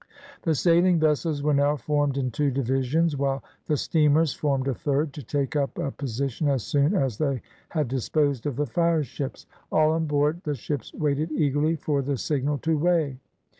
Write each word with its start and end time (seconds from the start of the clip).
The 0.41 0.55
sailing 0.55 0.99
vessels 0.99 1.43
were 1.43 1.53
now 1.53 1.75
formed 1.75 2.17
in 2.17 2.31
two 2.31 2.49
divisions, 2.49 3.15
while 3.15 3.43
the 3.67 3.77
steamers 3.77 4.33
formed 4.33 4.67
a 4.67 4.73
third, 4.73 5.13
to 5.13 5.21
take 5.21 5.55
up 5.55 5.77
a 5.77 5.91
position 5.91 6.47
as 6.47 6.63
soon 6.63 6.95
as 6.95 7.19
they 7.19 7.43
had 7.69 7.87
disposed 7.87 8.47
of 8.47 8.55
the 8.55 8.65
fireships. 8.65 9.45
All 9.71 9.91
on 9.91 10.07
board 10.07 10.41
the 10.43 10.55
ships 10.55 10.91
waited 10.95 11.31
eagerly 11.31 11.75
for 11.75 12.01
the 12.01 12.17
signal 12.17 12.57
to 12.57 12.75
weigh. 12.79 13.19